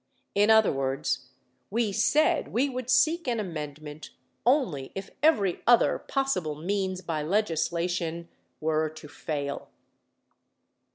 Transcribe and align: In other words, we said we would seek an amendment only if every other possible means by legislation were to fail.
In 0.33 0.49
other 0.49 0.71
words, 0.73 1.27
we 1.69 1.91
said 1.91 2.47
we 2.47 2.67
would 2.69 2.89
seek 2.89 3.27
an 3.27 3.39
amendment 3.39 4.09
only 4.47 4.91
if 4.95 5.11
every 5.21 5.61
other 5.67 5.99
possible 5.99 6.55
means 6.55 7.03
by 7.03 7.21
legislation 7.21 8.27
were 8.59 8.89
to 8.89 9.07
fail. 9.07 9.69